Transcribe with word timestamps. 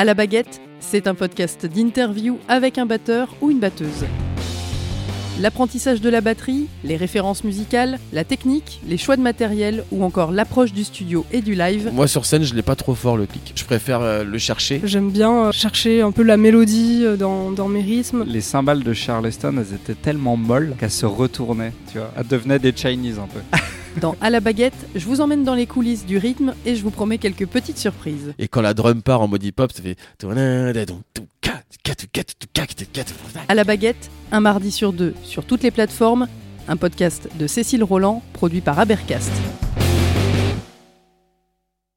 À 0.00 0.04
la 0.06 0.14
baguette, 0.14 0.62
c'est 0.78 1.06
un 1.08 1.14
podcast 1.14 1.66
d'interview 1.66 2.38
avec 2.48 2.78
un 2.78 2.86
batteur 2.86 3.36
ou 3.42 3.50
une 3.50 3.58
batteuse. 3.58 4.06
L'apprentissage 5.38 6.00
de 6.00 6.08
la 6.08 6.22
batterie, 6.22 6.68
les 6.84 6.96
références 6.96 7.44
musicales, 7.44 7.98
la 8.14 8.24
technique, 8.24 8.80
les 8.88 8.96
choix 8.96 9.18
de 9.18 9.20
matériel 9.20 9.84
ou 9.92 10.02
encore 10.02 10.32
l'approche 10.32 10.72
du 10.72 10.84
studio 10.84 11.26
et 11.32 11.42
du 11.42 11.54
live. 11.54 11.90
Moi 11.92 12.08
sur 12.08 12.24
scène, 12.24 12.44
je 12.44 12.54
l'ai 12.54 12.62
pas 12.62 12.76
trop 12.76 12.94
fort 12.94 13.18
le 13.18 13.26
clic. 13.26 13.52
Je 13.54 13.64
préfère 13.66 14.00
euh, 14.00 14.24
le 14.24 14.38
chercher. 14.38 14.80
J'aime 14.84 15.10
bien 15.10 15.48
euh, 15.48 15.52
chercher 15.52 16.00
un 16.00 16.12
peu 16.12 16.22
la 16.22 16.38
mélodie 16.38 17.02
euh, 17.04 17.18
dans, 17.18 17.50
dans 17.50 17.68
mes 17.68 17.82
rythmes. 17.82 18.24
Les 18.26 18.40
cymbales 18.40 18.82
de 18.82 18.94
Charleston, 18.94 19.56
elles 19.58 19.74
étaient 19.74 19.92
tellement 19.92 20.38
molles 20.38 20.76
qu'elles 20.78 20.90
se 20.90 21.04
retournaient, 21.04 21.74
tu 21.92 21.98
vois. 21.98 22.10
Elles 22.16 22.26
devenaient 22.26 22.58
des 22.58 22.72
Chinese 22.74 23.18
un 23.18 23.28
peu. 23.28 23.40
Dans 23.96 24.14
À 24.20 24.30
la 24.30 24.40
baguette, 24.40 24.74
je 24.94 25.04
vous 25.04 25.20
emmène 25.20 25.44
dans 25.44 25.54
les 25.54 25.66
coulisses 25.66 26.06
du 26.06 26.16
rythme 26.16 26.54
et 26.64 26.76
je 26.76 26.82
vous 26.82 26.90
promets 26.90 27.18
quelques 27.18 27.46
petites 27.46 27.78
surprises. 27.78 28.34
Et 28.38 28.48
quand 28.48 28.60
la 28.60 28.74
drum 28.74 29.02
part 29.02 29.20
en 29.20 29.28
mode 29.28 29.42
hip-hop, 29.42 29.72
ça 29.72 29.82
fait. 29.82 29.96
À 33.48 33.54
la 33.54 33.64
baguette, 33.64 34.10
un 34.32 34.40
mardi 34.40 34.70
sur 34.70 34.92
deux, 34.92 35.14
sur 35.24 35.44
toutes 35.44 35.62
les 35.62 35.70
plateformes, 35.70 36.28
un 36.68 36.76
podcast 36.76 37.28
de 37.38 37.46
Cécile 37.46 37.82
Roland, 37.82 38.22
produit 38.32 38.60
par 38.60 38.78
Abercast. 38.78 39.32